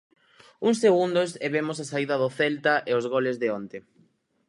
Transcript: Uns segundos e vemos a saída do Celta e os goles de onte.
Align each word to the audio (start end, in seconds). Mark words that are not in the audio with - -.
Uns 0.67 0.77
segundos 0.85 1.29
e 1.45 1.47
vemos 1.55 1.77
a 1.79 1.85
saída 1.91 2.15
do 2.21 2.29
Celta 2.37 2.73
e 2.89 2.91
os 2.99 3.05
goles 3.13 3.37
de 3.41 3.47
onte. 3.59 3.77